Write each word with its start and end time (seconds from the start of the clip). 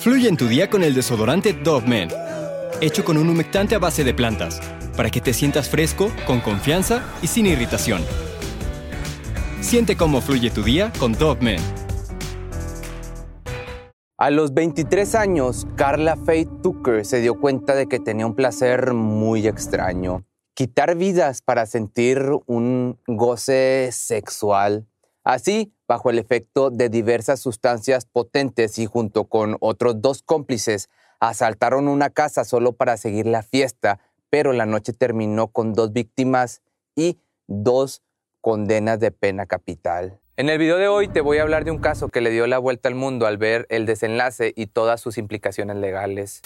Fluye 0.00 0.30
en 0.30 0.38
tu 0.38 0.48
día 0.48 0.70
con 0.70 0.82
el 0.82 0.94
desodorante 0.94 1.52
Dove 1.52 1.86
Men, 1.86 2.08
hecho 2.80 3.04
con 3.04 3.18
un 3.18 3.28
humectante 3.28 3.74
a 3.74 3.78
base 3.78 4.02
de 4.02 4.14
plantas, 4.14 4.58
para 4.96 5.10
que 5.10 5.20
te 5.20 5.34
sientas 5.34 5.68
fresco, 5.68 6.10
con 6.26 6.40
confianza 6.40 7.04
y 7.20 7.26
sin 7.26 7.44
irritación. 7.44 8.00
Siente 9.60 9.98
cómo 9.98 10.22
fluye 10.22 10.48
tu 10.48 10.62
día 10.62 10.90
con 10.98 11.12
Dove 11.12 11.42
Men. 11.42 11.60
A 14.16 14.30
los 14.30 14.54
23 14.54 15.14
años, 15.16 15.66
Carla 15.76 16.16
Faye 16.16 16.48
Tucker 16.62 17.04
se 17.04 17.20
dio 17.20 17.38
cuenta 17.38 17.74
de 17.74 17.86
que 17.86 17.98
tenía 17.98 18.26
un 18.26 18.34
placer 18.34 18.94
muy 18.94 19.46
extraño. 19.46 20.24
Quitar 20.54 20.96
vidas 20.96 21.42
para 21.42 21.66
sentir 21.66 22.22
un 22.46 22.98
goce 23.06 23.90
sexual. 23.92 24.86
Así, 25.24 25.74
bajo 25.90 26.08
el 26.08 26.20
efecto 26.20 26.70
de 26.70 26.88
diversas 26.88 27.40
sustancias 27.40 28.06
potentes 28.06 28.78
y 28.78 28.86
junto 28.86 29.24
con 29.24 29.56
otros 29.58 30.00
dos 30.00 30.22
cómplices, 30.22 30.88
asaltaron 31.18 31.88
una 31.88 32.10
casa 32.10 32.44
solo 32.44 32.74
para 32.74 32.96
seguir 32.96 33.26
la 33.26 33.42
fiesta, 33.42 33.98
pero 34.30 34.52
la 34.52 34.66
noche 34.66 34.92
terminó 34.92 35.48
con 35.48 35.72
dos 35.72 35.92
víctimas 35.92 36.62
y 36.94 37.18
dos 37.48 38.04
condenas 38.40 39.00
de 39.00 39.10
pena 39.10 39.46
capital. 39.46 40.20
En 40.36 40.48
el 40.48 40.58
video 40.58 40.76
de 40.76 40.86
hoy 40.86 41.08
te 41.08 41.22
voy 41.22 41.38
a 41.38 41.42
hablar 41.42 41.64
de 41.64 41.72
un 41.72 41.78
caso 41.78 42.08
que 42.08 42.20
le 42.20 42.30
dio 42.30 42.46
la 42.46 42.58
vuelta 42.58 42.88
al 42.88 42.94
mundo 42.94 43.26
al 43.26 43.36
ver 43.36 43.66
el 43.68 43.84
desenlace 43.84 44.52
y 44.54 44.66
todas 44.66 45.00
sus 45.00 45.18
implicaciones 45.18 45.76
legales. 45.76 46.40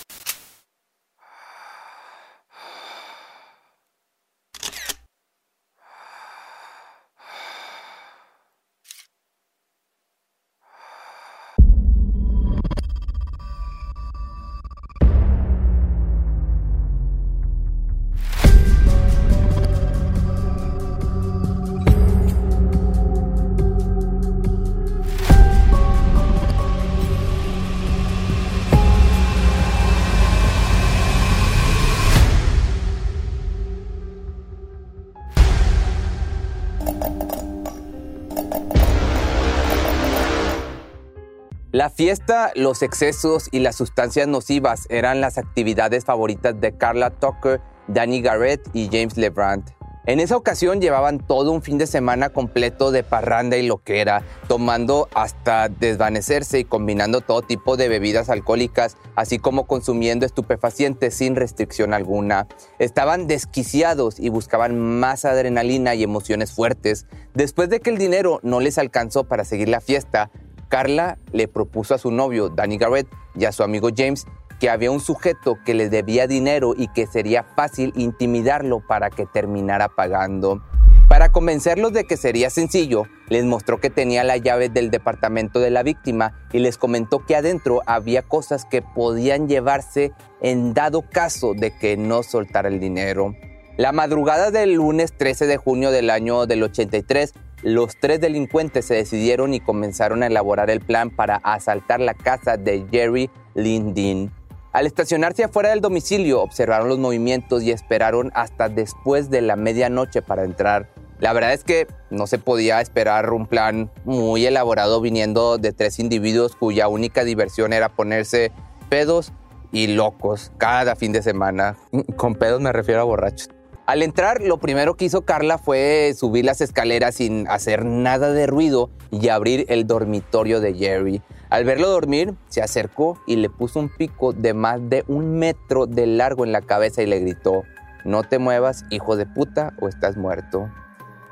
La 41.75 41.91
fiesta, 41.91 42.53
los 42.55 42.83
excesos 42.83 43.49
y 43.51 43.59
las 43.59 43.75
sustancias 43.75 44.29
nocivas 44.29 44.87
eran 44.91 45.21
las 45.21 45.39
actividades 45.39 46.05
favoritas 46.05 46.61
de 46.61 46.77
Carla 46.77 47.11
Tucker, 47.11 47.61
Danny 47.89 48.23
Garrett 48.23 48.61
y 48.73 48.87
James 48.93 49.17
LeBrand. 49.17 49.75
En 50.07 50.21
esa 50.21 50.37
ocasión 50.37 50.81
llevaban 50.81 51.19
todo 51.19 51.51
un 51.51 51.63
fin 51.63 51.79
de 51.79 51.89
semana 51.89 52.29
completo 52.29 52.93
de 52.93 53.03
parranda 53.03 53.57
y 53.57 53.67
loquera, 53.67 54.23
tomando 54.47 55.09
hasta 55.15 55.69
desvanecerse 55.69 56.61
y 56.61 56.65
combinando 56.65 57.23
todo 57.23 57.43
tipo 57.43 57.77
de 57.77 57.89
bebidas 57.89 58.29
alcohólicas, 58.29 58.97
así 59.17 59.41
como 59.41 59.67
consumiendo 59.67 60.27
estupefacientes 60.27 61.15
sin 61.15 61.35
restricción 61.35 61.93
alguna. 61.93 62.47
Estaban 62.79 63.27
desquiciados 63.27 64.21
y 64.21 64.29
buscaban 64.29 64.79
más 64.79 65.25
adrenalina 65.25 65.97
y 65.97 66.05
emociones 66.05 66.53
fuertes. 66.53 67.07
Después 67.33 67.69
de 67.69 67.81
que 67.81 67.91
el 67.91 67.99
dinero 67.99 68.39
no 68.45 68.61
les 68.61 68.79
alcanzó 68.79 69.25
para 69.25 69.45
seguir 69.45 69.71
la 69.71 69.81
fiesta, 69.81 70.31
Carla 70.69 71.19
le 71.33 71.49
propuso 71.49 71.95
a 71.95 71.99
su 71.99 72.11
novio, 72.11 72.49
Danny 72.49 72.79
Garrett, 72.79 73.09
y 73.37 73.45
a 73.45 73.53
su 73.53 73.63
amigo 73.63 73.89
James 73.97 74.27
que 74.61 74.71
había 74.71 74.91
un 74.91 75.01
sujeto 75.01 75.59
que 75.65 75.75
le 75.75 75.89
debía 75.89 76.27
dinero 76.27 76.75
y 76.77 76.89
que 76.89 77.07
sería 77.07 77.43
fácil 77.43 77.93
intimidarlo 77.97 78.81
para 78.81 79.11
que 79.11 79.27
terminara 79.27 79.89
pagando. 79.89 80.63
Para 81.09 81.31
convencerlos 81.31 81.93
de 81.93 82.05
que 82.05 82.17
sería 82.17 82.51
sencillo, 82.51 83.05
les 83.29 83.45
mostró 83.45 83.79
que 83.79 83.91
tenía 83.91 84.25
la 84.25 84.37
llave 84.37 84.69
del 84.69 84.91
departamento 84.91 85.61
de 85.61 85.71
la 85.71 85.83
víctima 85.83 86.33
y 86.51 86.61
les 86.61 86.79
comentó 86.79 87.25
que 87.27 87.37
adentro 87.37 87.83
había 87.87 88.23
cosas 88.23 88.65
que 88.65 88.81
podían 88.81 89.49
llevarse 89.49 90.13
en 90.41 90.73
dado 90.73 91.03
caso 91.03 91.53
de 91.55 91.77
que 91.77 91.97
no 91.97 92.23
soltara 92.23 92.69
el 92.69 92.81
dinero. 92.81 93.35
La 93.77 93.93
madrugada 93.93 94.51
del 94.51 94.75
lunes 94.75 95.13
13 95.17 95.47
de 95.47 95.57
junio 95.57 95.91
del 95.91 96.09
año 96.09 96.47
del 96.47 96.63
83, 96.63 97.35
los 97.65 97.97
tres 97.97 98.21
delincuentes 98.21 98.85
se 98.85 98.95
decidieron 98.95 99.55
y 99.55 99.61
comenzaron 99.61 100.23
a 100.23 100.27
elaborar 100.27 100.69
el 100.69 100.81
plan 100.81 101.09
para 101.09 101.37
asaltar 101.37 101.99
la 101.99 102.13
casa 102.13 102.59
de 102.59 102.87
Jerry 102.93 103.31
Lindin. 103.55 104.31
Al 104.73 104.87
estacionarse 104.87 105.45
afuera 105.45 105.71
del 105.71 105.81
domicilio, 105.81 106.43
observaron 106.43 106.89
los 106.89 106.99
movimientos 106.99 107.63
y 107.63 107.71
esperaron 107.71 108.31
hasta 108.35 108.69
después 108.69 109.31
de 109.31 109.41
la 109.41 109.57
medianoche 109.57 110.21
para 110.21 110.45
entrar. 110.45 110.91
La 111.21 111.33
verdad 111.33 111.55
es 111.55 111.65
que 111.65 111.87
no 112.11 112.27
se 112.27 112.39
podía 112.39 112.83
esperar 112.83 113.33
un 113.33 113.47
plan 113.47 113.91
muy 114.05 114.45
elaborado 114.45 115.01
viniendo 115.01 115.57
de 115.57 115.73
tres 115.73 115.99
individuos 115.99 116.57
cuya 116.57 116.89
única 116.89 117.25
diversión 117.25 117.73
era 117.73 117.89
ponerse 117.89 118.53
pedos 118.91 119.33
y 119.73 119.87
locos 119.87 120.53
cada 120.59 120.97
fin 120.97 121.13
de 121.13 121.23
semana. 121.23 121.77
Con 122.17 122.35
pedos 122.35 122.61
me 122.61 122.73
refiero 122.73 123.01
a 123.01 123.05
borrachos. 123.05 123.49
Al 123.87 124.03
entrar, 124.03 124.41
lo 124.41 124.57
primero 124.57 124.95
que 124.95 125.05
hizo 125.05 125.27
Carla 125.27 125.59
fue 125.59 126.15
subir 126.17 126.47
las 126.47 126.63
escaleras 126.63 127.17
sin 127.17 127.47
hacer 127.49 127.85
nada 127.85 128.33
de 128.33 128.47
ruido 128.47 128.89
y 129.11 129.29
abrir 129.29 129.67
el 129.69 129.87
dormitorio 129.87 130.61
de 130.61 130.73
Jerry. 130.73 131.21
Al 131.51 131.67
verlo 131.67 131.91
dormir, 131.91 132.35
se 132.49 132.63
acercó 132.63 133.19
y 133.27 133.37
le 133.37 133.51
puso 133.51 133.81
un 133.81 133.91
pico 133.91 134.33
de 134.33 134.55
más 134.55 134.81
de 134.89 135.05
un 135.07 135.39
metro 135.39 135.87
de 135.87 136.07
largo 136.07 136.47
en 136.47 136.53
la 136.53 136.63
cabeza 136.63 137.03
y 137.03 137.07
le 137.07 137.21
gritó, 137.21 137.65
no 138.07 138.23
te 138.23 138.39
muevas, 138.39 138.87
hijo 138.89 139.17
de 139.17 139.27
puta, 139.27 139.75
o 139.79 139.89
estás 139.89 140.17
muerto. 140.17 140.71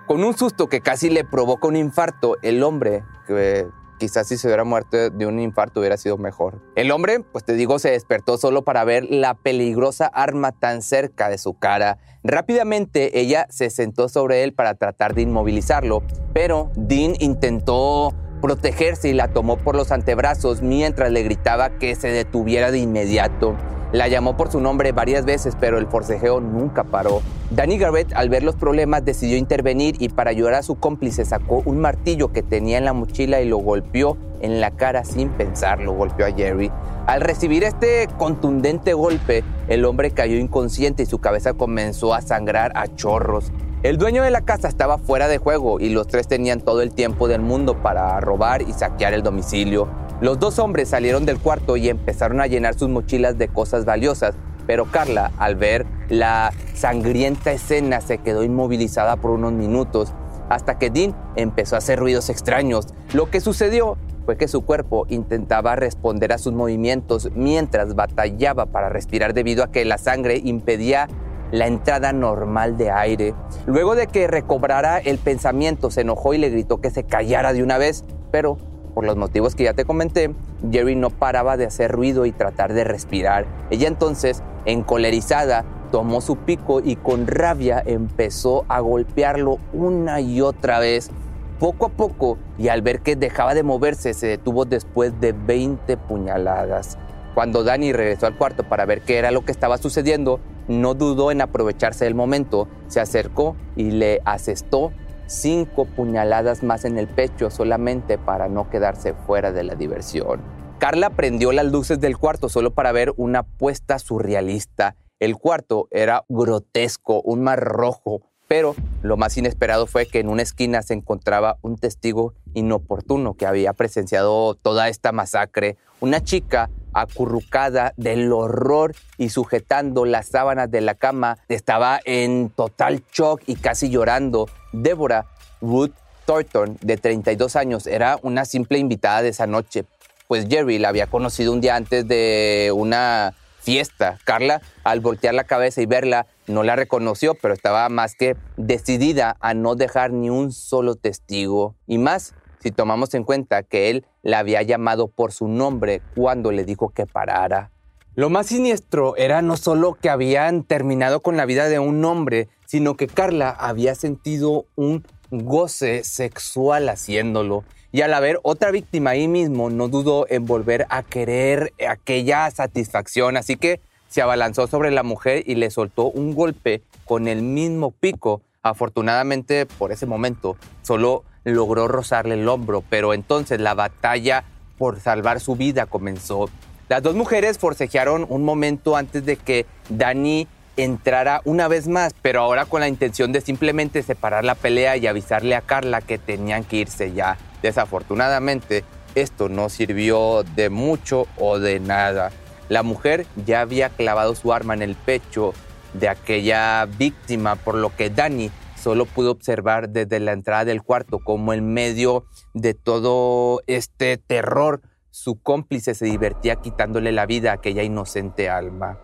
Con 0.07 0.23
un 0.23 0.37
susto 0.37 0.69
que 0.69 0.83
casi 0.83 1.09
le 1.09 1.25
provoca 1.25 1.69
un 1.69 1.77
infarto, 1.77 2.37
el 2.43 2.63
hombre, 2.63 3.03
que 3.27 3.67
quizás 4.03 4.27
si 4.27 4.37
se 4.37 4.49
hubiera 4.49 4.65
muerto 4.65 5.11
de 5.11 5.27
un 5.27 5.39
infarto 5.39 5.79
hubiera 5.79 5.97
sido 5.97 6.19
mejor. 6.19 6.61
El 6.75 6.91
hombre, 6.91 7.21
pues 7.21 7.45
te 7.45 7.53
digo, 7.53 7.79
se 7.79 7.93
despertó 7.93 8.37
solo 8.37 8.63
para 8.65 8.83
ver 8.83 9.05
la 9.09 9.35
peligrosa 9.35 10.07
arma 10.07 10.51
tan 10.51 10.83
cerca 10.83 11.29
de 11.29 11.39
su 11.39 11.55
cara. 11.55 11.99
Rápidamente 12.25 13.21
ella 13.21 13.47
se 13.49 13.71
sentó 13.71 14.09
sobre 14.09 14.43
él 14.43 14.55
para 14.55 14.75
tratar 14.75 15.15
de 15.15 15.23
inmovilizarlo, 15.23 16.03
pero 16.35 16.73
Dean 16.75 17.15
intentó 17.21 18.13
protegerse 18.41 19.09
y 19.09 19.13
la 19.13 19.29
tomó 19.29 19.57
por 19.57 19.77
los 19.77 19.93
antebrazos 19.93 20.63
mientras 20.63 21.13
le 21.13 21.23
gritaba 21.23 21.79
que 21.79 21.95
se 21.95 22.09
detuviera 22.09 22.73
de 22.73 22.79
inmediato. 22.79 23.57
La 23.93 24.09
llamó 24.09 24.39
por 24.39 24.51
su 24.51 24.59
nombre 24.59 24.93
varias 24.93 25.27
veces, 25.27 25.55
pero 25.61 25.77
el 25.77 25.87
forcejeo 25.87 26.41
nunca 26.41 26.83
paró. 26.83 27.21
Danny 27.51 27.77
Garrett, 27.77 28.11
al 28.15 28.31
ver 28.31 28.43
los 28.43 28.57
problemas, 28.57 29.05
decidió 29.05 29.37
intervenir 29.37 29.97
y 29.99 30.09
para 30.09 30.31
ayudar 30.31 30.55
a 30.55 30.63
su 30.63 30.77
cómplice 30.77 31.27
sacó 31.27 31.63
un 31.67 31.79
martillo 31.79 32.33
que 32.33 32.43
tenía 32.43 32.79
en 32.79 32.87
la 32.87 32.95
mochila 32.95 33.43
y 33.43 33.49
lo 33.49 33.59
golpeó 33.59 34.17
en 34.41 34.63
la 34.63 34.71
cara 34.71 35.05
sin 35.05 35.29
pensarlo. 35.29 35.93
Golpeó 35.93 36.25
a 36.25 36.33
Jerry. 36.33 36.73
Al 37.07 37.21
recibir 37.21 37.65
este 37.65 38.09
contundente 38.17 38.95
golpe, 38.95 39.45
el 39.69 39.85
hombre 39.85 40.11
cayó 40.13 40.37
inconsciente 40.37 41.03
y 41.03 41.07
su 41.07 41.19
cabeza 41.19 41.53
comenzó 41.53 42.15
a 42.15 42.23
sangrar 42.23 42.73
a 42.75 42.89
chorros. 42.89 43.53
El 43.83 43.99
dueño 43.99 44.23
de 44.23 44.31
la 44.31 44.43
casa 44.43 44.69
estaba 44.69 44.97
fuera 44.97 45.29
de 45.29 45.39
juego 45.39 45.81
y 45.81 45.89
los 45.89 46.07
tres 46.07 46.29
tenían 46.29 46.61
todo 46.61 46.81
el 46.81 46.95
tiempo 46.95 47.29
del 47.29 47.43
mundo 47.43 47.83
para 47.83 48.19
robar 48.21 48.63
y 48.63 48.73
saquear 48.73 49.13
el 49.13 49.23
domicilio. 49.23 49.89
Los 50.23 50.39
dos 50.39 50.61
hombres 50.61 50.91
salieron 50.91 51.27
del 51.27 51.41
cuarto 51.41 51.77
y 51.77 51.89
empezaron 51.89 52.41
a 52.41 52.47
llenar 52.47 52.75
sus 52.75 52.89
mochilas 52.89 53.39
de 53.39 53.49
cosas 53.49 53.85
valiosas, 53.85 54.37
pero 54.69 54.85
Carla, 54.85 55.33
al 55.37 55.57
ver 55.57 55.85
la 56.09 56.53
sangrienta 56.75 57.51
escena, 57.51 58.01
se 58.01 58.19
quedó 58.19 58.45
inmovilizada 58.45 59.17
por 59.17 59.33
unos 59.33 59.53
minutos 59.53 60.13
hasta 60.49 60.79
que 60.79 60.91
Dean 60.91 61.17
empezó 61.35 61.75
a 61.75 61.79
hacer 61.79 61.99
ruidos 61.99 62.31
extraños. 62.31 62.87
Lo 63.13 63.31
que 63.31 63.41
sucedió 63.41 63.97
fue 64.25 64.37
que 64.37 64.47
su 64.47 64.65
cuerpo 64.65 65.07
intentaba 65.09 65.75
responder 65.75 66.33
a 66.33 66.39
sus 66.39 66.53
movimientos 66.53 67.31
mientras 67.35 67.97
batallaba 67.97 68.67
para 68.67 68.91
respirar 68.91 69.35
debido 69.35 69.65
a 69.65 69.73
que 69.73 69.85
la 69.85 69.99
sangre 69.99 70.41
impedía 70.45 71.09
la 71.51 71.67
entrada 71.67 72.13
normal 72.13 72.77
de 72.77 72.93
aire. 72.93 73.35
Luego 73.67 73.97
de 73.97 74.07
que 74.07 74.29
recobrara 74.29 74.99
el 74.99 75.19
pensamiento, 75.19 75.91
se 75.91 76.03
enojó 76.03 76.33
y 76.33 76.39
le 76.39 76.51
gritó 76.51 76.81
que 76.81 76.93
se 76.93 77.03
callara 77.03 77.53
de 77.53 77.65
una 77.65 77.77
vez, 77.77 78.05
pero 78.31 78.57
por 78.95 79.05
los 79.05 79.17
motivos 79.17 79.55
que 79.55 79.65
ya 79.65 79.75
te 79.75 79.85
comenté, 79.85 80.35
Jerry 80.71 80.97
no 80.97 81.11
paraba 81.11 81.57
de 81.57 81.67
hacer 81.67 81.91
ruido 81.91 82.27
y 82.27 82.33
tratar 82.33 82.73
de 82.73 82.85
respirar. 82.85 83.47
Ella 83.71 83.89
entonces, 83.89 84.43
encolerizada, 84.65 85.65
tomó 85.91 86.21
su 86.21 86.37
pico 86.37 86.81
y 86.83 86.97
con 86.97 87.27
rabia 87.27 87.83
empezó 87.85 88.65
a 88.69 88.81
golpearlo 88.81 89.59
una 89.73 90.21
y 90.21 90.41
otra 90.41 90.79
vez. 90.79 91.11
Poco 91.59 91.87
a 91.87 91.89
poco, 91.91 92.39
y 92.59 92.69
al 92.69 92.83
ver 92.83 93.01
que 93.01 93.15
dejaba 93.15 93.55
de 93.55 93.63
moverse, 93.63 94.15
se 94.15 94.27
detuvo 94.27 94.65
después 94.65 95.21
de 95.21 95.33
20 95.33 95.97
puñaladas. 95.97 96.99
Cuando 97.35 97.63
Danny 97.63 97.93
regresó 97.93 98.27
al 98.27 98.37
cuarto 98.37 98.65
para 98.65 98.85
ver 98.85 99.03
qué 99.03 99.17
era 99.19 99.31
lo 99.31 99.45
que 99.45 99.53
estaba 99.53 99.79
sucediendo, 99.79 100.41
no 100.69 100.95
dudó 100.95 101.31
en 101.31 101.41
aprovecharse 101.41 102.05
del 102.05 102.15
momento, 102.15 102.69
se 102.89 103.01
acercó 103.01 103.57
y 103.77 103.93
le 103.93 104.21
asestó 104.25 104.93
cinco 105.27 105.85
puñaladas 105.85 106.63
más 106.63 106.85
en 106.85 106.99
el 106.99 107.09
pecho 107.09 107.51
solamente 107.51 108.19
para 108.19 108.49
no 108.49 108.69
quedarse 108.71 109.15
fuera 109.15 109.53
de 109.53 109.65
la 109.65 109.75
diversión. 109.75 110.41
Carla 110.79 111.11
prendió 111.11 111.53
las 111.53 111.67
luces 111.67 112.01
del 112.01 112.19
cuarto 112.19 112.49
solo 112.49 112.73
para 112.73 112.93
ver 112.93 113.13
una 113.17 113.45
puesta 113.45 113.99
surrealista. 113.99 114.97
El 115.21 115.37
cuarto 115.37 115.87
era 115.93 116.25
grotesco, 116.29 117.23
un 117.23 117.43
mar 117.43 117.61
rojo, 117.61 118.23
pero 118.49 118.75
lo 119.03 119.17
más 119.17 119.37
inesperado 119.37 119.87
fue 119.87 120.07
que 120.07 120.19
en 120.19 120.29
una 120.29 120.43
esquina 120.43 120.83
se 120.83 120.95
encontraba 120.95 121.59
un 121.63 121.79
testigo 121.79 122.35
inoportuno 122.53 123.35
que 123.35 123.47
había 123.47 123.73
presenciado 123.73 124.55
toda 124.57 124.89
esta 124.89 125.13
masacre, 125.13 125.77
una 126.01 126.21
chica 126.21 126.69
acurrucada 126.93 127.93
del 127.97 128.33
horror 128.33 128.95
y 129.19 129.31
sujetando 129.31 130.05
las 130.05 130.27
sábanas 130.29 130.71
de 130.71 130.81
la 130.81 130.95
cama, 130.95 131.39
estaba 131.49 132.01
en 132.05 132.51
total 132.51 133.03
shock 133.13 133.43
y 133.47 133.57
casi 133.57 133.91
llorando. 133.91 134.49
Débora 134.73 135.27
Ruth 135.61 135.93
Thornton, 136.25 136.79
de 136.81 136.97
32 136.97 137.57
años, 137.57 137.87
era 137.87 138.19
una 138.23 138.45
simple 138.45 138.79
invitada 138.79 139.23
de 139.23 139.31
esa 139.31 139.47
noche, 139.47 139.85
pues 140.29 140.47
Jerry 140.49 140.79
la 140.79 140.89
había 140.89 141.07
conocido 141.09 141.53
un 141.53 141.61
día 141.61 141.77
antes 141.77 142.07
de 142.07 142.73
una 142.75 143.35
fiesta. 143.61 144.19
Carla, 144.25 144.61
al 144.85 145.01
voltear 145.01 145.35
la 145.35 145.45
cabeza 145.45 145.81
y 145.81 145.87
verla, 145.87 146.27
no 146.47 146.63
la 146.63 146.77
reconoció, 146.77 147.35
pero 147.35 147.55
estaba 147.55 147.89
más 147.89 148.15
que 148.15 148.37
decidida 148.57 149.37
a 149.41 149.55
no 149.55 149.77
dejar 149.77 150.13
ni 150.13 150.31
un 150.31 150.53
solo 150.53 150.97
testigo. 150.97 151.77
Y 151.87 151.99
más 151.99 152.35
si 152.63 152.71
tomamos 152.71 153.15
en 153.15 153.25
cuenta 153.25 153.63
que 153.63 153.91
él 153.91 154.07
la 154.23 154.39
había 154.39 154.63
llamado 154.63 155.09
por 155.09 155.33
su 155.33 155.49
nombre 155.49 156.01
cuando 156.15 156.53
le 156.53 156.65
dijo 156.65 156.91
que 156.91 157.07
parara. 157.07 157.71
Lo 158.15 158.29
más 158.29 158.47
siniestro 158.47 159.17
era 159.17 159.41
no 159.41 159.57
solo 159.57 159.95
que 159.95 160.11
habían 160.11 160.65
terminado 160.65 161.21
con 161.21 161.37
la 161.37 161.47
vida 161.47 161.69
de 161.69 161.79
un 161.79 162.05
hombre, 162.05 162.49
sino 162.67 162.95
que 162.95 163.07
Carla 163.07 163.51
había 163.51 163.95
sentido 163.95 164.67
un 164.77 165.05
goce 165.31 166.05
sexual 166.05 166.89
haciéndolo. 166.91 167.65
Y 167.91 168.03
al 168.03 168.15
haber 168.15 168.39
otra 168.43 168.71
víctima 168.71 169.11
ahí 169.11 169.29
mismo, 169.29 169.71
no 169.71 169.89
dudó 169.89 170.27
en 170.29 170.47
volver 170.47 170.87
a 170.91 171.03
querer 171.03 171.73
aquella 171.89 172.51
satisfacción. 172.51 173.37
Así 173.37 173.57
que 173.57 173.81
se 174.09 174.21
abalanzó 174.21 174.67
sobre 174.67 174.91
la 174.91 175.03
mujer 175.03 175.43
y 175.47 175.55
le 175.55 175.71
soltó 175.71 176.07
un 176.07 176.35
golpe 176.35 176.83
con 177.07 177.29
el 177.29 177.43
mismo 177.43 177.91
pico. 177.93 178.43
Afortunadamente, 178.63 179.67
por 179.67 179.91
ese 179.91 180.07
momento, 180.07 180.57
solo 180.83 181.25
logró 181.45 181.89
rozarle 181.89 182.35
el 182.35 182.49
hombro, 182.49 182.83
pero 182.89 183.15
entonces 183.15 183.61
la 183.61 183.75
batalla 183.75 184.45
por 184.79 185.01
salvar 185.01 185.41
su 185.41 185.57
vida 185.57 185.87
comenzó. 185.87 186.49
Las 186.89 187.03
dos 187.03 187.15
mujeres 187.15 187.59
forcejearon 187.59 188.27
un 188.29 188.45
momento 188.45 188.97
antes 188.97 189.25
de 189.25 189.37
que 189.37 189.67
Dani 189.89 190.47
entrara 190.77 191.41
una 191.45 191.69
vez 191.69 191.89
más, 191.89 192.15
pero 192.23 192.41
ahora 192.41 192.65
con 192.65 192.81
la 192.81 192.89
intención 192.89 193.33
de 193.33 193.41
simplemente 193.41 194.03
separar 194.03 194.45
la 194.45 194.55
pelea 194.55 194.97
y 194.97 195.07
avisarle 195.07 195.55
a 195.55 195.61
Carla 195.61 196.01
que 196.01 196.19
tenían 196.19 196.65
que 196.65 196.77
irse 196.77 197.13
ya. 197.13 197.37
Desafortunadamente, 197.63 198.85
esto 199.15 199.49
no 199.49 199.69
sirvió 199.69 200.43
de 200.57 200.71
mucho 200.71 201.27
o 201.39 201.59
de 201.59 201.81
nada. 201.81 202.31
La 202.69 202.83
mujer 202.83 203.27
ya 203.45 203.61
había 203.61 203.91
clavado 203.91 204.35
su 204.35 204.53
arma 204.53 204.75
en 204.75 204.83
el 204.83 204.95
pecho 204.95 205.53
de 205.93 206.09
aquella 206.09 206.87
víctima, 206.87 207.57
por 207.57 207.75
lo 207.75 207.95
que 207.95 208.09
Dani 208.09 208.51
solo 208.83 209.07
pudo 209.07 209.31
observar 209.31 209.91
desde 209.91 210.19
la 210.19 210.33
entrada 210.33 210.65
del 210.65 210.83
cuarto 210.83 211.21
como 211.21 211.53
en 211.53 211.73
medio 211.73 212.25
de 212.53 212.75
todo 212.75 213.61
este 213.69 214.17
terror 214.17 214.83
su 215.11 215.41
cómplice 215.41 215.95
se 215.95 216.07
divertía 216.07 216.57
quitándole 216.57 217.13
la 217.13 217.27
vida 217.27 217.51
a 217.51 217.55
aquella 217.55 217.85
inocente 217.85 218.49
alma. 218.49 218.99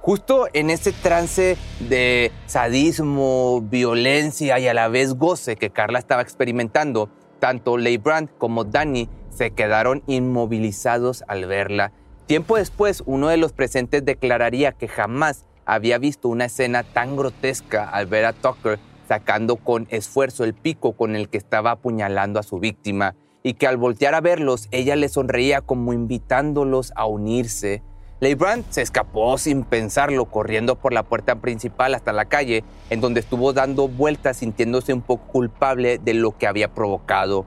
Justo 0.00 0.48
en 0.52 0.68
ese 0.68 0.92
trance 0.92 1.56
de 1.80 2.32
sadismo, 2.46 3.62
violencia 3.62 4.58
y 4.58 4.66
a 4.66 4.74
la 4.74 4.88
vez 4.88 5.14
goce 5.14 5.56
que 5.56 5.70
Carla 5.70 6.00
estaba 6.00 6.20
experimentando, 6.22 7.08
tanto 7.38 7.78
Leigh 7.78 7.98
Brandt 7.98 8.32
como 8.36 8.64
Danny 8.64 9.08
se 9.30 9.52
quedaron 9.52 10.02
inmovilizados 10.08 11.24
al 11.28 11.46
verla. 11.46 11.92
Tiempo 12.26 12.56
después, 12.56 13.02
uno 13.06 13.28
de 13.28 13.36
los 13.36 13.52
presentes 13.52 14.04
declararía 14.04 14.72
que 14.72 14.88
jamás 14.88 15.46
había 15.64 15.98
visto 15.98 16.28
una 16.28 16.46
escena 16.46 16.82
tan 16.82 17.16
grotesca 17.16 17.88
al 17.88 18.06
ver 18.06 18.24
a 18.24 18.32
Tucker 18.32 18.78
sacando 19.12 19.56
con 19.56 19.86
esfuerzo 19.90 20.42
el 20.42 20.54
pico 20.54 20.92
con 20.92 21.16
el 21.16 21.28
que 21.28 21.36
estaba 21.36 21.72
apuñalando 21.72 22.40
a 22.40 22.42
su 22.42 22.60
víctima, 22.60 23.14
y 23.42 23.54
que 23.54 23.66
al 23.66 23.76
voltear 23.76 24.14
a 24.14 24.22
verlos 24.22 24.68
ella 24.70 24.96
le 24.96 25.10
sonreía 25.10 25.60
como 25.60 25.92
invitándolos 25.92 26.94
a 26.96 27.04
unirse. 27.04 27.82
Leibrand 28.20 28.64
se 28.70 28.80
escapó 28.80 29.36
sin 29.36 29.64
pensarlo, 29.64 30.24
corriendo 30.24 30.76
por 30.76 30.94
la 30.94 31.02
puerta 31.02 31.34
principal 31.42 31.94
hasta 31.94 32.14
la 32.14 32.24
calle, 32.24 32.64
en 32.88 33.02
donde 33.02 33.20
estuvo 33.20 33.52
dando 33.52 33.86
vueltas 33.86 34.38
sintiéndose 34.38 34.94
un 34.94 35.02
poco 35.02 35.26
culpable 35.26 35.98
de 35.98 36.14
lo 36.14 36.38
que 36.38 36.46
había 36.46 36.72
provocado. 36.72 37.44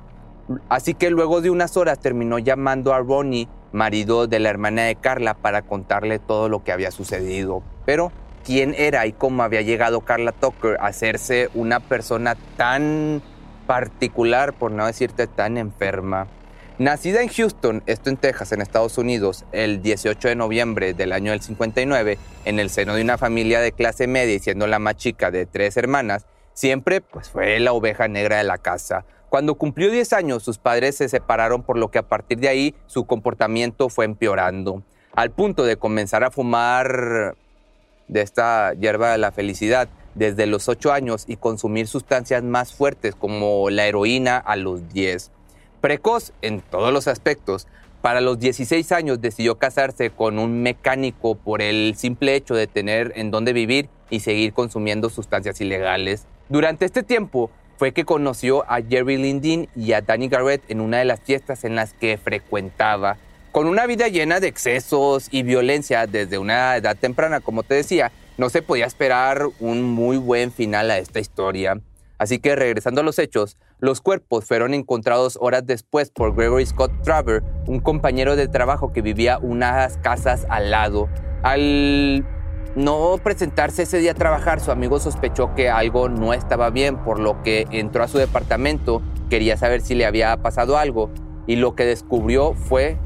Así 0.69 0.93
que 0.93 1.09
luego 1.09 1.41
de 1.41 1.49
unas 1.49 1.77
horas 1.77 1.97
terminó 1.97 2.37
llamando 2.37 2.93
a 2.93 2.99
Ronnie, 2.99 3.47
marido 3.71 4.27
de 4.27 4.37
la 4.37 4.51
hermana 4.51 4.83
de 4.83 4.97
Carla, 4.97 5.33
para 5.33 5.63
contarle 5.63 6.19
todo 6.19 6.47
lo 6.47 6.63
que 6.63 6.71
había 6.71 6.91
sucedido. 6.91 7.63
Pero 7.87 8.11
quién 8.45 8.75
era 8.77 9.05
y 9.07 9.11
cómo 9.11 9.43
había 9.43 9.61
llegado 9.61 10.01
Carla 10.01 10.31
Tucker 10.31 10.77
a 10.79 10.87
hacerse 10.87 11.49
una 11.55 11.79
persona 11.79 12.35
tan 12.55 13.21
particular, 13.65 14.53
por 14.53 14.71
no 14.71 14.85
decirte 14.85 15.27
tan 15.27 15.57
enferma. 15.57 16.27
Nacida 16.77 17.21
en 17.21 17.29
Houston, 17.29 17.83
esto 17.85 18.09
en 18.09 18.17
Texas, 18.17 18.51
en 18.51 18.61
Estados 18.61 18.97
Unidos, 18.97 19.45
el 19.51 19.81
18 19.81 20.27
de 20.27 20.35
noviembre 20.35 20.93
del 20.93 21.13
año 21.13 21.31
del 21.31 21.41
59, 21.41 22.17
en 22.43 22.59
el 22.59 22.69
seno 22.69 22.95
de 22.95 23.01
una 23.01 23.17
familia 23.17 23.61
de 23.61 23.71
clase 23.71 24.07
media 24.07 24.35
y 24.35 24.39
siendo 24.39 24.67
la 24.67 24.77
más 24.77 24.97
chica 24.97 25.31
de 25.31 25.45
tres 25.45 25.77
hermanas, 25.77 26.25
siempre 26.53 27.01
pues, 27.01 27.29
fue 27.29 27.59
la 27.59 27.73
oveja 27.73 28.07
negra 28.07 28.37
de 28.37 28.43
la 28.43 28.57
casa. 28.57 29.05
Cuando 29.29 29.55
cumplió 29.55 29.89
10 29.89 30.13
años, 30.13 30.43
sus 30.43 30.59
padres 30.59 30.97
se 30.97 31.09
separaron, 31.09 31.63
por 31.63 31.77
lo 31.77 31.89
que 31.89 31.97
a 31.97 32.07
partir 32.07 32.39
de 32.39 32.49
ahí 32.49 32.75
su 32.85 33.05
comportamiento 33.05 33.89
fue 33.89 34.05
empeorando, 34.05 34.83
al 35.13 35.31
punto 35.31 35.63
de 35.63 35.77
comenzar 35.77 36.23
a 36.23 36.31
fumar 36.31 37.35
de 38.07 38.21
esta 38.21 38.73
hierba 38.73 39.11
de 39.11 39.17
la 39.17 39.31
felicidad 39.31 39.89
desde 40.13 40.47
los 40.47 40.69
8 40.69 40.93
años 40.93 41.25
y 41.27 41.37
consumir 41.37 41.87
sustancias 41.87 42.43
más 42.43 42.73
fuertes 42.73 43.15
como 43.15 43.69
la 43.69 43.85
heroína 43.85 44.37
a 44.37 44.55
los 44.55 44.89
10. 44.93 45.31
Precoz 45.81 46.31
en 46.41 46.61
todos 46.61 46.91
los 46.91 47.07
aspectos, 47.07 47.67
para 48.01 48.21
los 48.21 48.39
16 48.39 48.91
años 48.91 49.19
decidió 49.19 49.57
casarse 49.57 50.11
con 50.11 50.37
un 50.39 50.61
mecánico 50.61 51.35
por 51.35 51.61
el 51.61 51.95
simple 51.95 52.35
hecho 52.35 52.53
de 52.53 52.67
tener 52.67 53.11
en 53.15 53.31
dónde 53.31 53.51
vivir 53.51 53.89
y 54.09 54.19
seguir 54.19 54.53
consumiendo 54.53 55.09
sustancias 55.09 55.59
ilegales. 55.59 56.27
Durante 56.47 56.85
este 56.85 57.01
tiempo 57.01 57.49
fue 57.77 57.91
que 57.91 58.05
conoció 58.05 58.63
a 58.69 58.81
Jerry 58.81 59.17
Lindin 59.17 59.67
y 59.75 59.93
a 59.93 60.01
Danny 60.01 60.27
Garrett 60.27 60.63
en 60.69 60.81
una 60.81 60.99
de 60.99 61.05
las 61.05 61.19
fiestas 61.19 61.63
en 61.63 61.75
las 61.75 61.93
que 61.93 62.17
frecuentaba. 62.17 63.17
Con 63.55 63.69
una 63.69 63.87
vida 63.87 64.09
llena 64.09 64.41
de 64.41 64.49
excesos 64.49 65.29
y 65.31 65.43
violencia 65.43 66.07
desde 66.07 66.37
una 66.37 66.75
edad 66.75 66.97
temprana, 66.97 67.39
como 67.39 67.63
te 67.63 67.75
decía, 67.75 68.11
no 68.37 68.49
se 68.49 68.61
podía 68.61 68.85
esperar 68.85 69.47
un 69.61 69.81
muy 69.81 70.17
buen 70.17 70.51
final 70.51 70.91
a 70.91 70.97
esta 70.97 71.21
historia. 71.21 71.79
Así 72.17 72.39
que 72.39 72.53
regresando 72.57 72.99
a 72.99 73.03
los 73.05 73.17
hechos, 73.17 73.55
los 73.79 74.01
cuerpos 74.01 74.43
fueron 74.43 74.73
encontrados 74.73 75.37
horas 75.39 75.65
después 75.65 76.09
por 76.09 76.35
Gregory 76.35 76.65
Scott 76.65 77.01
Traver, 77.01 77.43
un 77.65 77.79
compañero 77.79 78.35
de 78.35 78.49
trabajo 78.49 78.91
que 78.91 79.01
vivía 79.01 79.37
unas 79.37 79.95
casas 79.99 80.45
al 80.49 80.69
lado. 80.69 81.07
Al 81.41 82.25
no 82.75 83.17
presentarse 83.23 83.83
ese 83.83 83.99
día 83.99 84.11
a 84.11 84.15
trabajar, 84.15 84.59
su 84.59 84.71
amigo 84.71 84.99
sospechó 84.99 85.55
que 85.55 85.69
algo 85.69 86.09
no 86.09 86.33
estaba 86.33 86.71
bien, 86.71 87.01
por 87.05 87.21
lo 87.21 87.41
que 87.41 87.67
entró 87.71 88.03
a 88.03 88.09
su 88.09 88.17
departamento, 88.17 89.01
quería 89.29 89.55
saber 89.55 89.79
si 89.79 89.95
le 89.95 90.05
había 90.05 90.35
pasado 90.41 90.77
algo, 90.77 91.09
y 91.47 91.55
lo 91.55 91.73
que 91.73 91.85
descubrió 91.85 92.53
fue 92.53 92.97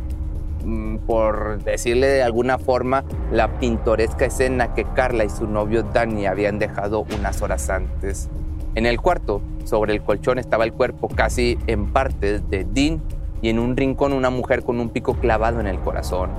por 1.06 1.64
decirle 1.64 2.08
de 2.08 2.24
alguna 2.24 2.58
forma, 2.58 3.04
la 3.32 3.60
pintoresca 3.60 4.26
escena 4.26 4.74
que 4.74 4.84
Carla 4.84 5.24
y 5.24 5.30
su 5.30 5.48
novio 5.48 5.84
Danny 5.84 6.26
habían 6.26 6.60
dejado 6.60 7.06
unas 7.18 7.42
horas 7.42 7.70
antes. 7.70 8.30
En 8.76 8.86
el 8.86 9.02
cuarto, 9.02 9.42
sobre 9.66 9.94
el 9.94 10.04
colchón, 10.04 10.38
estaba 10.38 10.64
el 10.64 10.74
cuerpo 10.74 11.08
casi 11.08 11.58
en 11.68 11.92
partes 11.92 12.50
de 12.50 12.66
Dean 12.66 13.02
y 13.42 13.50
en 13.50 13.60
un 13.60 13.76
rincón 13.76 14.14
una 14.14 14.30
mujer 14.30 14.64
con 14.64 14.80
un 14.80 14.90
pico 14.90 15.16
clavado 15.16 15.60
en 15.60 15.68
el 15.68 15.80
corazón. 15.80 16.30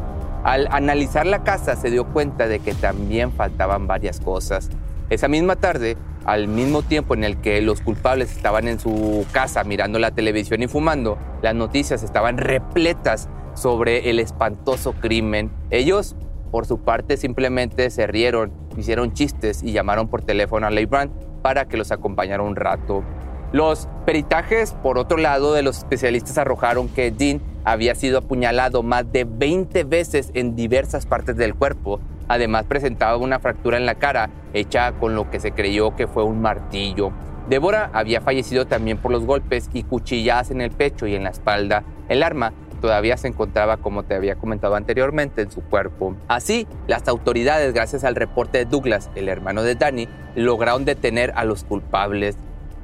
Al 0.45 0.69
analizar 0.71 1.27
la 1.27 1.43
casa 1.43 1.77
se 1.77 1.91
dio 1.91 2.07
cuenta 2.07 2.49
de 2.49 2.61
que 2.61 2.73
también 2.75 3.33
faltaban 3.33 3.87
varias 3.87 4.21
cosas. 4.21 4.71
Esa 5.11 5.29
misma 5.29 5.57
tarde, 5.57 5.97
al 6.25 6.49
mismo 6.49 6.83
tiempo 6.83 7.15
en 7.15 7.25
el 7.25 7.37
que 7.39 7.61
los 7.61 7.81
culpables 7.81 8.35
estaban 8.35 8.69
en 8.69 8.79
su 8.79 9.27
casa 9.33 9.65
mirando 9.65 9.99
la 9.99 10.12
televisión 10.12 10.62
y 10.62 10.69
fumando, 10.69 11.19
las 11.43 11.55
noticias 11.55 12.03
estaban 12.03 12.39
repletas 12.39 13.29
sobre 13.61 14.09
el 14.11 14.19
espantoso 14.19 14.93
crimen. 14.93 15.50
Ellos, 15.71 16.17
por 16.50 16.67
su 16.67 16.79
parte, 16.79 17.17
simplemente 17.17 17.90
se 17.90 18.07
rieron, 18.07 18.52
hicieron 18.76 19.12
chistes 19.12 19.62
y 19.62 19.73
llamaron 19.73 20.09
por 20.09 20.23
teléfono 20.23 20.67
a 20.67 20.71
Brand 20.71 21.12
para 21.43 21.67
que 21.67 21.76
los 21.76 21.93
acompañara 21.93 22.43
un 22.43 22.57
rato. 22.57 23.05
Los 23.52 23.88
peritajes, 24.07 24.73
por 24.83 24.97
otro 24.97 25.19
lado, 25.19 25.52
de 25.52 25.62
los 25.62 25.79
especialistas 25.79 26.38
arrojaron 26.38 26.88
que 26.88 27.11
Dean 27.11 27.40
había 27.64 27.95
sido 27.95 28.19
apuñalado 28.19 28.83
más 28.83 29.11
de 29.12 29.25
20 29.25 29.85
veces 29.85 30.31
en 30.35 30.57
diversas 30.57 31.05
partes 31.05 31.37
del 31.37 31.55
cuerpo. 31.55 32.00
Además 32.29 32.64
presentaba 32.64 33.17
una 33.17 33.40
fractura 33.40 33.76
en 33.76 33.87
la 33.87 33.97
cara 33.97 34.31
hecha 34.55 34.93
con 34.93 35.14
lo 35.14 35.31
que 35.31 35.40
se 35.40 35.52
creyó 35.52 35.97
que 35.97 36.07
fue 36.07 36.25
un 36.25 36.40
martillo. 36.40 37.11
Débora 37.49 37.90
había 37.93 38.21
fallecido 38.21 38.67
también 38.67 38.99
por 38.99 39.11
los 39.11 39.26
golpes 39.26 39.69
y 39.73 39.83
cuchilladas 39.83 40.52
en 40.52 40.61
el 40.61 40.71
pecho 40.71 41.09
y 41.09 41.17
en 41.17 41.25
la 41.25 41.31
espalda. 41.31 41.83
El 42.09 42.23
arma 42.23 42.52
todavía 42.81 43.17
se 43.17 43.29
encontraba, 43.29 43.77
como 43.77 44.03
te 44.03 44.15
había 44.15 44.37
comentado 44.37 44.75
anteriormente, 44.75 45.43
en 45.43 45.51
su 45.51 45.63
cuerpo. 45.63 46.17
Así, 46.29 46.67
las 46.87 47.07
autoridades, 47.09 47.73
gracias 47.73 48.05
al 48.05 48.17
reporte 48.17 48.59
de 48.59 48.65
Douglas, 48.65 49.11
el 49.15 49.29
hermano 49.29 49.63
de 49.63 49.75
Danny, 49.75 50.09
lograron 50.35 50.85
detener 50.85 51.33
a 51.37 51.45
los 51.45 51.65
culpables. 51.65 52.37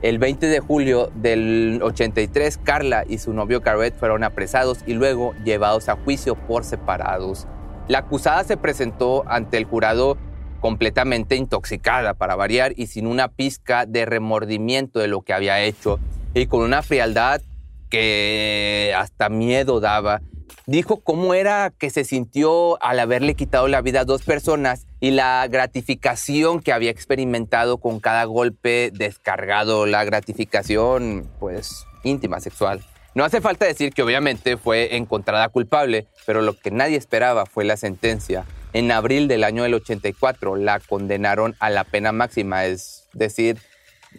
El 0.02 0.18
20 0.18 0.46
de 0.46 0.60
julio 0.60 1.10
del 1.14 1.80
83, 1.82 2.58
Carla 2.58 3.04
y 3.08 3.18
su 3.18 3.32
novio 3.32 3.60
Garrett 3.60 3.98
fueron 3.98 4.24
apresados 4.24 4.80
y 4.86 4.92
luego 4.92 5.34
llevados 5.42 5.88
a 5.88 5.96
juicio 5.96 6.34
por 6.34 6.64
separados. 6.64 7.46
La 7.88 7.98
acusada 7.98 8.44
se 8.44 8.56
presentó 8.56 9.24
ante 9.26 9.56
el 9.56 9.64
jurado 9.64 10.18
completamente 10.60 11.36
intoxicada 11.36 12.14
para 12.14 12.36
variar 12.36 12.72
y 12.76 12.88
sin 12.88 13.06
una 13.06 13.28
pizca 13.28 13.86
de 13.86 14.04
remordimiento 14.04 14.98
de 14.98 15.08
lo 15.08 15.22
que 15.22 15.32
había 15.32 15.62
hecho 15.62 15.98
y 16.34 16.46
con 16.46 16.62
una 16.62 16.82
frialdad 16.82 17.40
que 17.90 18.94
hasta 18.96 19.28
miedo 19.28 19.80
daba. 19.80 20.20
Dijo 20.66 21.00
cómo 21.00 21.34
era 21.34 21.72
que 21.78 21.90
se 21.90 22.04
sintió 22.04 22.82
al 22.82 22.98
haberle 22.98 23.34
quitado 23.34 23.68
la 23.68 23.82
vida 23.82 24.00
a 24.00 24.04
dos 24.04 24.22
personas 24.22 24.86
y 24.98 25.12
la 25.12 25.46
gratificación 25.48 26.60
que 26.60 26.72
había 26.72 26.90
experimentado 26.90 27.78
con 27.78 28.00
cada 28.00 28.24
golpe 28.24 28.90
descargado, 28.92 29.86
la 29.86 30.04
gratificación 30.04 31.30
pues 31.38 31.86
íntima, 32.02 32.40
sexual. 32.40 32.82
No 33.14 33.24
hace 33.24 33.40
falta 33.40 33.64
decir 33.64 33.92
que 33.94 34.02
obviamente 34.02 34.56
fue 34.56 34.96
encontrada 34.96 35.48
culpable, 35.48 36.06
pero 36.26 36.42
lo 36.42 36.58
que 36.58 36.70
nadie 36.70 36.96
esperaba 36.96 37.46
fue 37.46 37.64
la 37.64 37.76
sentencia. 37.76 38.44
En 38.72 38.92
abril 38.92 39.26
del 39.26 39.44
año 39.44 39.62
del 39.62 39.72
84 39.72 40.56
la 40.56 40.80
condenaron 40.80 41.56
a 41.60 41.70
la 41.70 41.84
pena 41.84 42.12
máxima, 42.12 42.66
es 42.66 43.08
decir, 43.14 43.56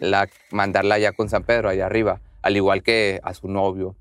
la, 0.00 0.28
mandarla 0.50 0.98
ya 0.98 1.12
con 1.12 1.28
San 1.28 1.44
Pedro 1.44 1.68
allá 1.68 1.86
arriba, 1.86 2.20
al 2.48 2.56
igual 2.56 2.82
que 2.82 3.20
a 3.22 3.34
su 3.34 3.48
novio. 3.48 3.94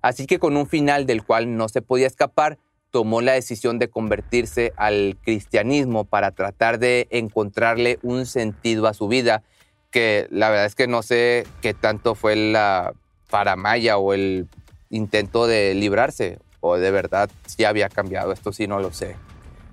Así 0.00 0.26
que 0.26 0.38
con 0.38 0.56
un 0.56 0.66
final 0.66 1.06
del 1.06 1.22
cual 1.22 1.56
no 1.56 1.68
se 1.68 1.82
podía 1.82 2.06
escapar, 2.06 2.58
tomó 2.90 3.20
la 3.20 3.32
decisión 3.32 3.78
de 3.78 3.88
convertirse 3.88 4.72
al 4.76 5.16
cristianismo 5.22 6.04
para 6.04 6.32
tratar 6.32 6.78
de 6.78 7.06
encontrarle 7.10 7.98
un 8.02 8.26
sentido 8.26 8.86
a 8.86 8.94
su 8.94 9.08
vida, 9.08 9.42
que 9.90 10.26
la 10.30 10.50
verdad 10.50 10.66
es 10.66 10.74
que 10.74 10.88
no 10.88 11.02
sé 11.02 11.46
qué 11.60 11.74
tanto 11.74 12.14
fue 12.14 12.34
la 12.34 12.92
paramaya 13.30 13.96
o 13.98 14.12
el 14.12 14.48
intento 14.90 15.46
de 15.46 15.74
librarse, 15.74 16.38
o 16.60 16.76
de 16.76 16.90
verdad 16.90 17.30
si 17.46 17.64
había 17.64 17.88
cambiado, 17.88 18.32
esto 18.32 18.52
sí 18.52 18.66
no 18.66 18.80
lo 18.80 18.92
sé. 18.92 19.16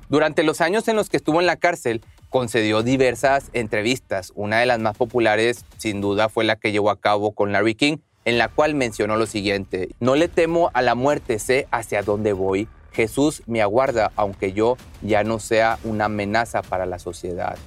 Durante 0.09 0.43
los 0.43 0.61
años 0.61 0.88
en 0.88 0.95
los 0.95 1.09
que 1.09 1.17
estuvo 1.17 1.39
en 1.39 1.45
la 1.45 1.57
cárcel, 1.57 2.01
concedió 2.29 2.83
diversas 2.83 3.49
entrevistas. 3.53 4.31
Una 4.35 4.59
de 4.59 4.65
las 4.65 4.79
más 4.79 4.95
populares, 4.97 5.65
sin 5.77 6.01
duda, 6.01 6.29
fue 6.29 6.45
la 6.45 6.55
que 6.55 6.71
llevó 6.71 6.89
a 6.89 6.99
cabo 6.99 7.33
con 7.33 7.51
Larry 7.51 7.75
King, 7.75 7.97
en 8.29 8.38
la 8.38 8.48
cual 8.48 8.75
mencionó 8.75 9.17
lo 9.17 9.25
siguiente, 9.25 9.89
no 10.00 10.13
le 10.15 10.27
temo 10.27 10.69
a 10.75 10.83
la 10.83 10.93
muerte, 10.93 11.39
sé 11.39 11.67
hacia 11.71 12.03
dónde 12.03 12.31
voy. 12.31 12.67
Jesús 12.91 13.41
me 13.48 13.63
aguarda, 13.63 14.12
aunque 14.15 14.53
yo 14.53 14.77
ya 15.01 15.24
no 15.24 15.39
sea 15.39 15.79
una 15.83 16.05
amenaza 16.05 16.62
para 16.62 16.86
la 16.86 17.00
sociedad. 17.00 17.57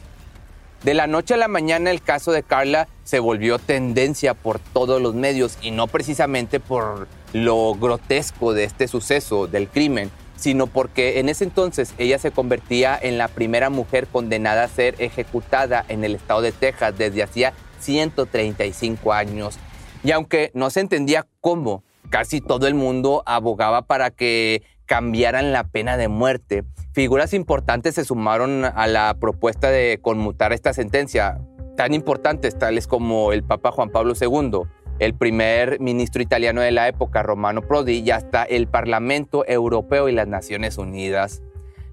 De 0.85 0.95
la 0.95 1.09
noche 1.09 1.35
a 1.35 1.37
la 1.37 1.49
mañana 1.49 1.90
el 1.90 2.00
caso 2.00 2.31
de 2.31 2.45
Carla 2.45 2.87
se 3.02 3.19
volvió 3.19 3.59
tendencia 3.59 4.35
por 4.35 4.61
todos 4.61 5.02
los 5.02 5.14
medios 5.14 5.59
y 5.62 5.73
no 5.73 5.88
precisamente 5.88 6.61
por 6.61 7.09
lo 7.33 7.75
grotesco 7.75 8.54
de 8.54 8.62
este 8.62 8.87
suceso, 8.87 9.49
del 9.49 9.69
crimen, 9.69 10.12
sino 10.37 10.69
porque 10.69 11.19
en 11.19 11.28
ese 11.28 11.42
entonces 11.42 11.92
ella 11.99 12.21
se 12.21 12.31
convertía 12.31 12.97
en 13.00 13.19
la 13.19 13.26
primera 13.26 13.69
mujer 13.69 14.07
condenada 14.07 14.62
a 14.62 14.69
ser 14.69 14.95
ejecutada 15.00 15.85
en 15.88 16.04
el 16.04 16.14
estado 16.14 16.40
de 16.40 16.52
Texas 16.52 16.97
desde 16.97 17.25
hacía 17.25 17.52
135 17.81 19.12
años. 19.12 19.59
Y 20.04 20.11
aunque 20.11 20.50
no 20.54 20.71
se 20.71 20.80
entendía 20.80 21.26
cómo, 21.40 21.85
casi 22.11 22.40
todo 22.40 22.66
el 22.66 22.75
mundo 22.75 23.23
abogaba 23.25 23.82
para 23.82 24.11
que 24.11 24.62
cambiaran 24.87 25.52
la 25.52 25.64
pena 25.64 25.97
de 25.97 26.09
muerte. 26.09 26.64
Figuras 26.92 27.32
importantes 27.32 27.94
se 27.94 28.04
sumaron 28.04 28.64
a 28.64 28.87
la 28.87 29.16
propuesta 29.18 29.71
de 29.71 29.99
conmutar 30.02 30.52
esta 30.52 30.75
sentencia, 30.75 31.40
tan 31.76 31.94
importantes 31.94 32.59
tales 32.59 32.87
como 32.87 33.32
el 33.32 33.42
Papa 33.42 33.71
Juan 33.71 33.90
Pablo 33.90 34.12
II, 34.21 34.68
el 34.99 35.14
primer 35.14 35.80
ministro 35.80 36.21
italiano 36.21 36.61
de 36.61 36.73
la 36.73 36.88
época, 36.88 37.23
Romano 37.23 37.62
Prodi, 37.62 38.00
y 38.00 38.11
hasta 38.11 38.42
el 38.44 38.66
Parlamento 38.66 39.44
Europeo 39.49 40.09
y 40.09 40.12
las 40.12 40.28
Naciones 40.28 40.76
Unidas. 40.76 41.42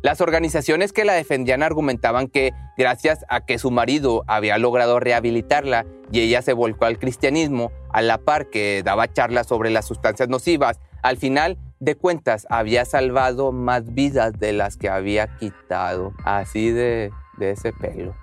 Las 0.02 0.22
organizaciones 0.22 0.94
que 0.94 1.04
la 1.04 1.14
defendían 1.14 1.62
argumentaban 1.62 2.28
que 2.28 2.54
gracias 2.78 3.26
a 3.28 3.46
que 3.46 3.60
su 3.60 3.70
marido 3.70 4.24
había 4.28 4.58
logrado 4.58 5.00
rehabilitarla 5.02 5.86
y 6.10 6.22
ella 6.22 6.42
se 6.42 6.54
volcó 6.54 6.86
al 6.86 7.00
cristianismo, 7.00 7.72
a 7.92 8.02
la 8.02 8.18
par 8.18 8.50
que 8.50 8.82
daba 8.84 9.12
charlas 9.12 9.48
sobre 9.48 9.70
las 9.72 9.86
sustancias 9.86 10.30
nocivas, 10.30 10.80
al 11.04 11.18
final 11.18 11.58
de 11.82 11.96
cuentas 11.96 12.48
había 12.50 12.86
salvado 12.86 13.52
más 13.52 13.94
vidas 13.94 14.40
de 14.40 14.54
las 14.54 14.78
que 14.78 14.90
había 14.90 15.38
quitado, 15.38 16.14
así 16.24 16.72
de, 16.72 17.12
ese 17.42 17.74
pelo. 17.74 18.16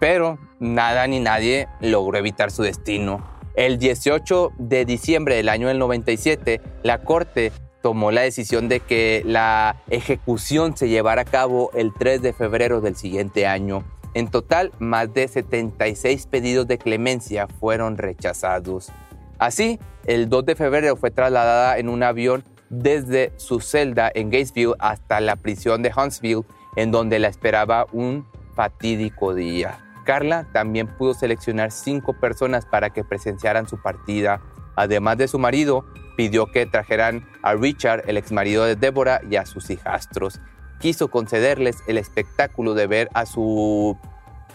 Pero 0.00 0.38
nada 0.58 1.06
ni 1.06 1.20
nadie 1.20 1.68
logró 1.80 2.18
evitar 2.18 2.50
su 2.50 2.62
destino. 2.62 3.24
El 3.54 3.78
18 3.78 4.52
de 4.58 4.84
diciembre 4.84 5.36
del 5.36 5.48
año 5.48 5.68
del 5.68 5.78
97, 5.78 6.60
la 6.82 6.98
Corte 7.02 7.52
tomó 7.82 8.10
la 8.10 8.22
decisión 8.22 8.68
de 8.68 8.80
que 8.80 9.22
la 9.26 9.76
ejecución 9.90 10.76
se 10.76 10.88
llevara 10.88 11.22
a 11.22 11.26
cabo 11.26 11.70
el 11.74 11.92
3 11.92 12.22
de 12.22 12.32
febrero 12.32 12.80
del 12.80 12.96
siguiente 12.96 13.46
año. 13.46 13.84
En 14.14 14.28
total, 14.28 14.72
más 14.78 15.12
de 15.12 15.26
76 15.26 16.26
pedidos 16.26 16.66
de 16.66 16.78
clemencia 16.78 17.48
fueron 17.48 17.98
rechazados. 17.98 18.92
Así, 19.38 19.80
el 20.06 20.28
2 20.28 20.46
de 20.46 20.54
febrero 20.54 20.96
fue 20.96 21.10
trasladada 21.10 21.78
en 21.78 21.88
un 21.88 22.02
avión 22.02 22.44
desde 22.68 23.32
su 23.36 23.60
celda 23.60 24.10
en 24.14 24.30
Gatesville 24.30 24.74
hasta 24.78 25.20
la 25.20 25.36
prisión 25.36 25.82
de 25.82 25.92
Huntsville, 25.94 26.44
en 26.76 26.90
donde 26.90 27.18
la 27.18 27.28
esperaba 27.28 27.86
un 27.92 28.26
fatídico 28.54 29.34
día. 29.34 29.78
Carla 30.04 30.46
también 30.52 30.88
pudo 30.88 31.14
seleccionar 31.14 31.70
cinco 31.70 32.12
personas 32.14 32.66
para 32.66 32.90
que 32.90 33.04
presenciaran 33.04 33.68
su 33.68 33.80
partida. 33.80 34.40
Además 34.76 35.18
de 35.18 35.28
su 35.28 35.38
marido, 35.38 35.84
pidió 36.16 36.46
que 36.46 36.66
trajeran 36.66 37.28
a 37.42 37.54
Richard, 37.54 38.04
el 38.06 38.16
exmarido 38.16 38.64
de 38.64 38.76
Débora, 38.76 39.20
y 39.28 39.36
a 39.36 39.46
sus 39.46 39.70
hijastros. 39.70 40.40
Quiso 40.80 41.08
concederles 41.08 41.78
el 41.86 41.98
espectáculo 41.98 42.74
de 42.74 42.86
ver 42.86 43.08
a 43.14 43.26
su 43.26 43.96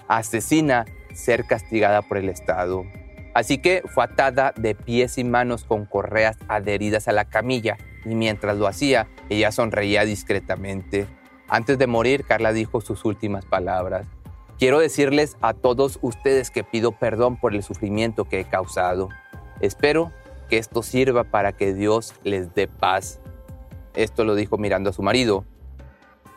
asesina 0.07 0.85
ser 1.13 1.45
castigada 1.45 2.01
por 2.01 2.17
el 2.17 2.29
Estado. 2.29 2.83
Así 3.33 3.59
que 3.59 3.83
fue 3.93 4.03
atada 4.03 4.53
de 4.55 4.75
pies 4.75 5.17
y 5.17 5.23
manos 5.23 5.63
con 5.63 5.85
correas 5.85 6.37
adheridas 6.47 7.07
a 7.07 7.11
la 7.11 7.25
camilla 7.25 7.77
y 8.03 8.15
mientras 8.15 8.57
lo 8.57 8.67
hacía, 8.67 9.07
ella 9.29 9.51
sonreía 9.51 10.05
discretamente. 10.05 11.07
Antes 11.47 11.77
de 11.77 11.87
morir, 11.87 12.25
Carla 12.25 12.51
dijo 12.51 12.81
sus 12.81 13.05
últimas 13.05 13.45
palabras. 13.45 14.07
Quiero 14.57 14.79
decirles 14.79 15.37
a 15.41 15.53
todos 15.53 15.99
ustedes 16.01 16.49
que 16.49 16.63
pido 16.63 16.93
perdón 16.93 17.37
por 17.37 17.53
el 17.53 17.61
sufrimiento 17.61 18.25
que 18.25 18.39
he 18.39 18.45
causado. 18.45 19.09
Espero 19.59 20.11
que 20.49 20.57
esto 20.57 20.83
sirva 20.83 21.23
para 21.23 21.51
que 21.51 21.73
Dios 21.73 22.13
les 22.23 22.53
dé 22.53 22.67
paz. 22.67 23.19
Esto 23.93 24.23
lo 24.23 24.35
dijo 24.35 24.57
mirando 24.57 24.89
a 24.89 24.93
su 24.93 25.01
marido, 25.01 25.43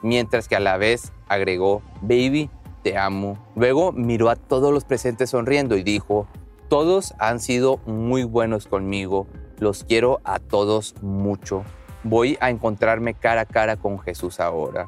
mientras 0.02 0.48
que 0.48 0.56
a 0.56 0.60
la 0.60 0.76
vez 0.76 1.12
agregó, 1.28 1.82
baby, 2.00 2.50
te 2.82 2.96
amo. 2.96 3.38
Luego 3.54 3.92
miró 3.92 4.30
a 4.30 4.36
todos 4.36 4.72
los 4.72 4.84
presentes 4.84 5.30
sonriendo 5.30 5.76
y 5.76 5.82
dijo, 5.82 6.26
todos 6.68 7.14
han 7.18 7.40
sido 7.40 7.78
muy 7.86 8.24
buenos 8.24 8.66
conmigo, 8.66 9.26
los 9.58 9.84
quiero 9.84 10.20
a 10.24 10.38
todos 10.38 10.94
mucho. 11.02 11.64
Voy 12.02 12.38
a 12.40 12.48
encontrarme 12.48 13.14
cara 13.14 13.42
a 13.42 13.46
cara 13.46 13.76
con 13.76 13.98
Jesús 13.98 14.40
ahora. 14.40 14.86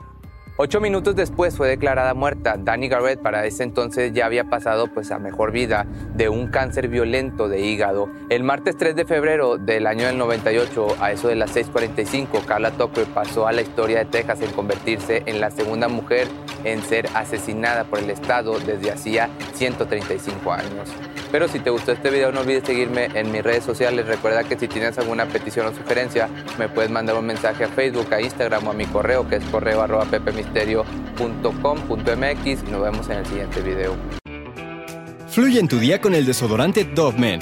Ocho 0.59 0.83
minutos 0.83 1.17
después 1.17 1.57
fue 1.57 1.69
declarada 1.69 2.13
muerta. 2.13 2.57
Danny 2.59 2.87
Garrett 2.87 3.19
para 3.23 3.47
ese 3.47 3.63
entonces 3.63 4.13
ya 4.13 4.27
había 4.27 4.45
pasado 4.45 4.87
pues 4.87 5.11
a 5.11 5.19
mejor 5.19 5.51
vida 5.51 5.87
de 6.15 6.29
un 6.29 6.49
cáncer 6.49 6.89
violento 6.89 7.49
de 7.49 7.63
hígado. 7.63 8.11
El 8.29 8.45
martes 8.45 8.77
3 8.77 8.95
de 8.95 9.07
febrero 9.07 9.57
del 9.57 9.87
año 9.87 10.07
del 10.07 10.19
98, 10.19 10.97
a 11.01 11.11
eso 11.11 11.29
de 11.29 11.37
las 11.37 11.57
6:45, 11.57 12.45
Carla 12.45 12.71
Tucker 12.73 13.07
pasó 13.07 13.47
a 13.47 13.53
la 13.53 13.63
historia 13.63 14.01
de 14.01 14.05
Texas 14.05 14.43
en 14.43 14.53
convertirse 14.53 15.23
en 15.25 15.41
la 15.41 15.51
segunda 15.51 15.89
mujer 15.89 16.29
en 16.65 16.83
ser 16.83 17.09
asesinada 17.15 17.85
por 17.85 18.01
el 18.01 18.11
Estado 18.11 18.59
desde 18.61 18.91
hacía 18.91 19.31
135 19.55 20.53
años. 20.53 20.91
Pero 21.33 21.49
si 21.49 21.59
te 21.59 21.71
gustó 21.71 21.91
este 21.93 22.11
video 22.11 22.31
no 22.31 22.41
olvides 22.41 22.65
seguirme 22.65 23.09
en 23.15 23.33
mis 23.33 23.43
redes 23.43 23.65
sociales. 23.65 24.07
Recuerda 24.07 24.45
que 24.45 24.59
si 24.59 24.69
tienes 24.69 24.99
alguna 24.99 25.25
petición 25.27 25.67
o 25.67 25.75
sugerencia 25.75 26.29
me 26.59 26.69
puedes 26.69 26.91
mandar 26.91 27.17
un 27.17 27.25
mensaje 27.25 27.65
a 27.65 27.69
Facebook, 27.69 28.13
a 28.13 28.21
Instagram 28.21 28.69
o 28.69 28.73
a 28.73 28.75
mi 28.75 28.85
correo 28.85 29.27
que 29.27 29.37
es 29.37 29.45
correo 29.45 29.81
arroba 29.81 30.05
pepemisterio.com.mx 30.05 32.47
y 32.47 32.57
nos 32.71 32.83
vemos 32.83 33.09
en 33.09 33.17
el 33.17 33.25
siguiente 33.27 33.63
video. 33.63 33.97
Fluye 35.29 35.59
en 35.59 35.69
tu 35.69 35.79
día 35.79 36.03
con 36.03 36.15
el 36.15 36.27
desodorante 36.27 36.85
Dove 36.85 37.19
Men, 37.19 37.41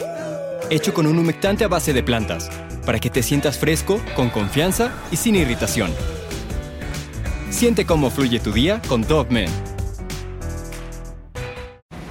hecho 0.71 0.95
con 0.95 1.09
un 1.09 1.19
humectante 1.19 1.65
a 1.65 1.69
base 1.69 1.93
de 1.93 2.05
plantas, 2.05 2.49
para 2.87 3.01
que 3.01 3.11
te 3.11 3.25
sientas 3.25 3.59
fresco, 3.59 4.01
con 4.15 4.31
confianza 4.31 4.93
y 5.11 5.17
sin 5.17 5.35
irritación. 5.35 5.93
Siente 7.51 7.85
cómo 7.85 8.11
fluye 8.11 8.39
tu 8.39 8.53
día 8.53 8.81
con 8.87 9.03
Dove 9.03 9.31
Men. 9.31 9.70